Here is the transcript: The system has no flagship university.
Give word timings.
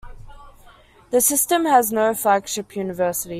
The 1.11 1.21
system 1.21 1.65
has 1.65 1.91
no 1.91 2.15
flagship 2.15 2.75
university. 2.75 3.29